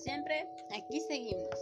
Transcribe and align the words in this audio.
siempre, 0.00 0.48
aquí 0.70 1.00
seguimos. 1.00 1.54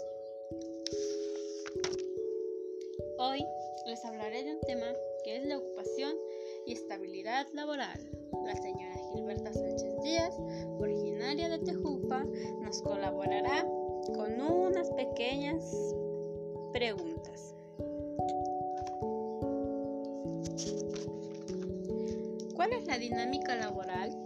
Hoy 3.19 3.45
les 3.87 4.05
hablaré 4.05 4.45
de 4.45 4.55
un 4.55 4.61
tema 4.61 4.87
que 5.25 5.37
es 5.39 5.45
la 5.45 5.59
ocupación 5.59 6.15
y 6.67 6.73
estabilidad 6.73 7.47
laboral. 7.53 7.99
La 8.45 8.55
señora 8.55 8.95
Gilberta 9.13 9.53
Sánchez 9.53 10.01
Díaz, 10.03 10.35
originaria 10.79 11.49
de 11.49 11.59
Tejupa, 11.59 12.25
nos 12.63 12.81
colaborará 12.83 13.67
con 14.15 14.41
unas 14.41 14.89
pequeñas 14.93 15.65
preguntas. 16.73 17.55
¿Cuál 22.55 22.73
es 22.73 22.87
la 22.87 22.99
dinámica 22.99 23.57
laboral 23.57 24.17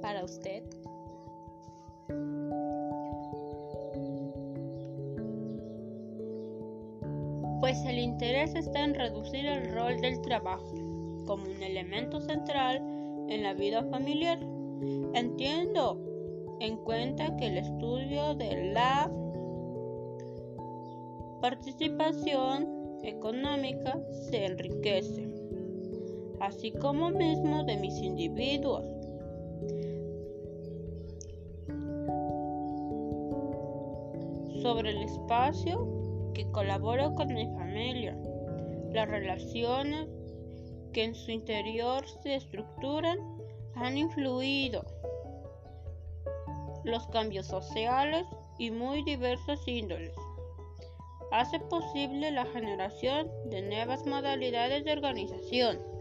para 0.00 0.24
usted? 0.24 0.64
Pues 7.62 7.84
el 7.84 8.00
interés 8.00 8.56
está 8.56 8.82
en 8.82 8.92
reducir 8.92 9.46
el 9.46 9.72
rol 9.72 10.00
del 10.00 10.20
trabajo 10.20 10.74
como 11.26 11.44
un 11.44 11.62
elemento 11.62 12.20
central 12.20 12.78
en 13.28 13.44
la 13.44 13.54
vida 13.54 13.84
familiar. 13.84 14.40
Entiendo 15.14 15.96
en 16.58 16.76
cuenta 16.78 17.36
que 17.36 17.46
el 17.46 17.58
estudio 17.58 18.34
de 18.34 18.72
la 18.72 19.08
participación 21.40 22.98
económica 23.04 23.96
se 24.28 24.44
enriquece, 24.46 25.32
así 26.40 26.72
como 26.72 27.10
mismo 27.10 27.62
de 27.62 27.76
mis 27.76 27.94
individuos. 27.98 28.84
Sobre 34.60 34.90
el 34.90 35.02
espacio 35.04 35.91
que 36.34 36.50
colaboro 36.50 37.14
con 37.14 37.32
mi 37.32 37.46
familia, 37.46 38.16
las 38.92 39.08
relaciones 39.08 40.08
que 40.92 41.04
en 41.04 41.14
su 41.14 41.30
interior 41.30 42.04
se 42.22 42.34
estructuran 42.36 43.18
han 43.74 43.96
influido, 43.96 44.84
los 46.84 47.06
cambios 47.08 47.46
sociales 47.46 48.26
y 48.58 48.70
muy 48.70 49.02
diversos 49.04 49.66
índoles. 49.66 50.14
Hace 51.30 51.58
posible 51.60 52.30
la 52.30 52.44
generación 52.46 53.30
de 53.46 53.62
nuevas 53.62 54.04
modalidades 54.06 54.84
de 54.84 54.92
organización. 54.92 55.91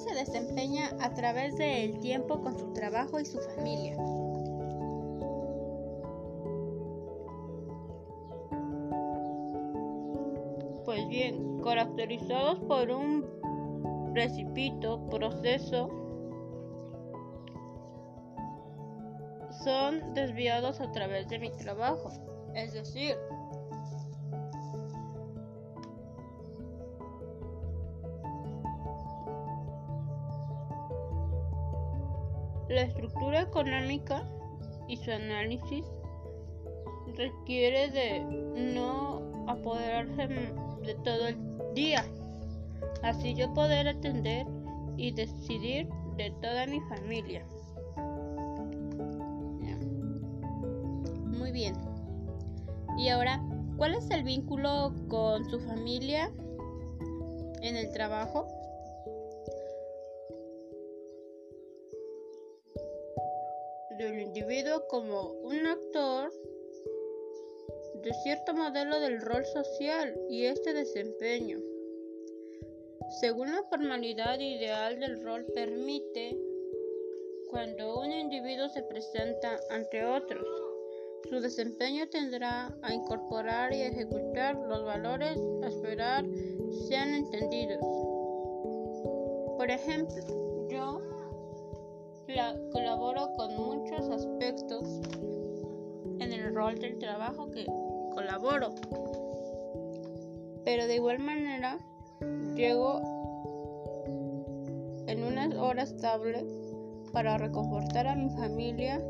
Se 0.00 0.14
desempeña 0.14 0.90
a 1.00 1.12
través 1.14 1.56
del 1.56 2.00
tiempo 2.00 2.40
con 2.40 2.58
su 2.58 2.72
trabajo 2.72 3.20
y 3.20 3.26
su 3.26 3.38
familia? 3.38 3.96
Pues 10.84 11.06
bien, 11.08 11.60
caracterizados 11.62 12.58
por 12.60 12.90
un 12.90 13.24
precipito 14.12 15.08
proceso, 15.08 15.88
son 19.62 20.14
desviados 20.14 20.80
a 20.80 20.90
través 20.90 21.28
de 21.28 21.38
mi 21.38 21.50
trabajo, 21.50 22.10
es 22.54 22.72
decir, 22.72 23.16
La 32.70 32.82
estructura 32.82 33.40
económica 33.40 34.22
y 34.86 34.96
su 34.96 35.10
análisis 35.10 35.84
requiere 37.16 37.90
de 37.90 38.20
no 38.74 39.44
apoderarse 39.48 40.28
de 40.28 40.94
todo 41.02 41.26
el 41.26 41.36
día, 41.74 42.04
así 43.02 43.34
yo 43.34 43.52
poder 43.54 43.88
atender 43.88 44.46
y 44.96 45.10
decidir 45.10 45.88
de 46.16 46.30
toda 46.40 46.66
mi 46.66 46.80
familia. 46.82 47.44
Muy 51.26 51.50
bien. 51.50 51.74
Y 52.96 53.08
ahora, 53.08 53.42
¿cuál 53.78 53.96
es 53.96 54.08
el 54.12 54.22
vínculo 54.22 54.94
con 55.08 55.44
su 55.50 55.58
familia 55.58 56.30
en 57.62 57.76
el 57.76 57.90
trabajo? 57.92 58.46
Individuo 64.30 64.86
como 64.86 65.32
un 65.42 65.66
actor 65.66 66.32
de 68.00 68.14
cierto 68.22 68.54
modelo 68.54 69.00
del 69.00 69.20
rol 69.20 69.44
social 69.44 70.16
y 70.28 70.44
este 70.44 70.72
desempeño. 70.72 71.58
Según 73.20 73.50
la 73.50 73.64
formalidad 73.64 74.38
ideal 74.38 75.00
del 75.00 75.20
rol 75.24 75.46
permite, 75.52 76.38
cuando 77.50 77.98
un 77.98 78.12
individuo 78.12 78.68
se 78.68 78.84
presenta 78.84 79.58
ante 79.68 80.04
otros, 80.04 80.46
su 81.28 81.40
desempeño 81.40 82.08
tendrá 82.08 82.72
a 82.82 82.94
incorporar 82.94 83.74
y 83.74 83.82
ejecutar 83.82 84.54
los 84.54 84.84
valores 84.84 85.36
a 85.64 85.66
esperar 85.66 86.24
sean 86.88 87.14
entendidos. 87.14 87.80
Por 89.56 89.68
ejemplo, 89.68 90.68
yo 90.68 91.00
colaboro 92.90 93.32
con 93.36 93.56
muchos 93.56 94.10
aspectos 94.10 95.00
en 96.18 96.32
el 96.32 96.52
rol 96.52 96.76
del 96.76 96.98
trabajo 96.98 97.48
que 97.52 97.64
colaboro. 98.12 98.74
Pero 100.64 100.88
de 100.88 100.96
igual 100.96 101.20
manera 101.20 101.78
llego 102.56 103.00
en 105.06 105.22
unas 105.22 105.54
horas 105.54 105.92
estable 105.92 106.44
para 107.12 107.38
reconfortar 107.38 108.08
a 108.08 108.16
mi 108.16 108.28
familia 108.30 109.00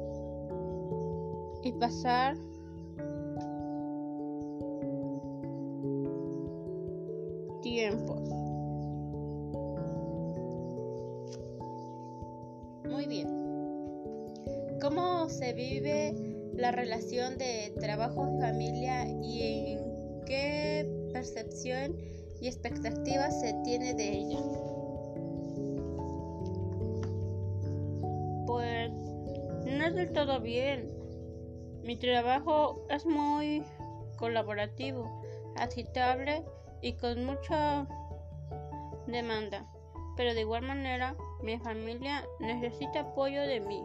y 1.62 1.72
pasar 1.72 2.36
tiempos. 7.62 8.39
Se 15.40 15.54
vive 15.54 16.12
la 16.52 16.70
relación 16.70 17.38
de 17.38 17.72
trabajo 17.80 18.28
y 18.28 18.40
familia 18.42 19.08
y 19.08 19.72
en 19.72 20.24
qué 20.26 21.10
percepción 21.14 21.96
y 22.42 22.46
expectativas 22.46 23.40
se 23.40 23.54
tiene 23.64 23.94
de 23.94 24.18
ella? 24.18 24.38
Pues 28.46 28.90
no 29.64 29.86
es 29.86 29.94
del 29.94 30.12
todo 30.12 30.40
bien. 30.40 30.90
Mi 31.84 31.96
trabajo 31.96 32.84
es 32.90 33.06
muy 33.06 33.62
colaborativo, 34.18 35.22
agitable 35.56 36.44
y 36.82 36.92
con 36.98 37.24
mucha 37.24 37.88
demanda, 39.06 39.66
pero 40.18 40.34
de 40.34 40.42
igual 40.42 40.64
manera 40.64 41.16
mi 41.42 41.58
familia 41.58 42.26
necesita 42.40 43.00
apoyo 43.00 43.40
de 43.40 43.60
mí. 43.60 43.82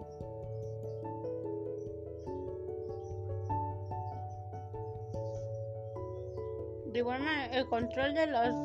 Igual 6.96 7.24
manera, 7.24 7.58
el 7.58 7.68
control 7.68 8.14
de 8.14 8.26
las 8.28 8.56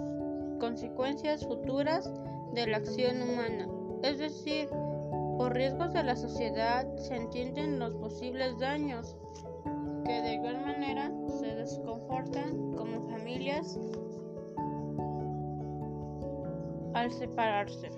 consecuencias 0.61 1.44
futuras 1.44 2.09
de 2.53 2.65
la 2.69 2.77
acción 2.77 3.23
humana, 3.23 3.67
es 4.05 4.19
decir, 4.19 4.69
por 5.37 5.53
riesgos 5.53 5.93
de 5.93 6.05
la 6.05 6.15
sociedad 6.15 6.87
se 6.97 7.17
entienden 7.17 7.81
los 7.81 7.93
posibles 7.97 8.56
daños 8.61 9.17
que 10.05 10.23
de 10.23 10.35
igual 10.35 10.65
manera 10.65 11.11
se 11.41 11.47
desconfortan 11.56 12.73
como 12.77 13.09
familias 13.09 13.77
al 16.94 17.11
separarse. 17.11 17.91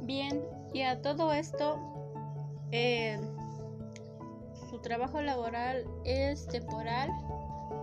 Bien, 0.00 0.42
y 0.72 0.82
a 0.82 1.02
todo 1.02 1.32
esto, 1.34 1.76
eh, 2.72 3.20
trabajo 4.82 5.20
laboral 5.20 5.84
es 6.04 6.46
temporal 6.46 7.10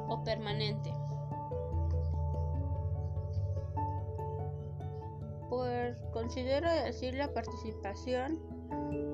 o 0.08 0.24
permanente. 0.24 0.94
Pues 5.50 5.98
considero 6.12 6.70
decir 6.70 7.14
la 7.14 7.34
participación 7.34 8.40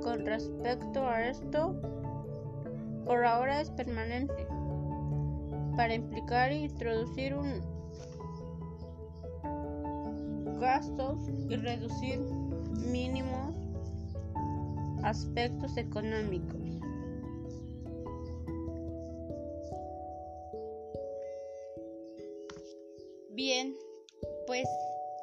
con 0.01 0.25
respecto 0.25 1.07
a 1.07 1.27
esto, 1.27 1.75
por 3.05 3.25
ahora 3.25 3.61
es 3.61 3.69
permanente, 3.69 4.47
para 5.75 5.93
implicar 5.93 6.51
e 6.51 6.63
introducir 6.63 7.35
un 7.35 7.61
gastos 10.59 11.19
y 11.49 11.55
reducir 11.57 12.19
mínimos 12.89 13.53
aspectos 15.03 15.75
económicos. 15.75 16.62
Pues 24.45 24.67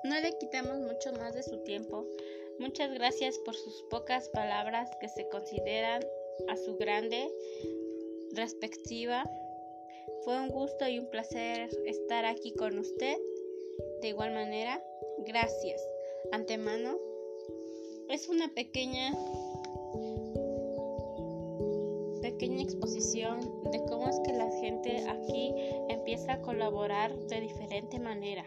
no 0.05 0.19
le 0.21 0.37
quitamos 0.39 0.79
mucho 0.79 1.13
más 1.13 1.35
de 1.35 1.43
su 1.43 1.59
tiempo. 1.65 2.07
Muchas 2.59 2.93
gracias 2.93 3.39
por 3.39 3.55
sus 3.55 3.83
pocas 3.91 4.29
palabras 4.29 4.91
que 5.01 5.09
se 5.09 5.29
consideran 5.29 6.03
a 6.49 6.57
su 6.57 6.77
grande 6.77 7.29
respectiva. 8.33 9.25
Fue 10.25 10.39
un 10.39 10.49
gusto 10.49 10.89
y 10.89 10.99
un 10.99 11.11
placer 11.11 11.71
estar 11.87 12.25
aquí 12.25 12.53
con 12.55 12.79
usted. 12.79 13.17
De 14.03 14.09
igual 14.09 14.33
manera, 14.33 14.83
gracias. 15.27 15.83
Antemano, 16.33 16.99
es 18.09 18.29
una 18.29 18.49
pequeña 18.55 19.13
pequeña 22.21 22.63
exposición 22.63 23.41
de 23.71 23.85
cómo 23.85 24.09
es 24.09 24.19
que 24.21 24.33
la 24.33 24.51
gente 24.61 25.05
aquí 25.09 25.55
empieza 25.89 26.35
a 26.35 26.41
colaborar 26.43 27.15
de 27.15 27.41
diferente 27.41 27.99
manera. 27.99 28.45